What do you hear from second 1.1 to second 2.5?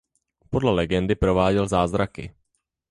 prováděl zázraky.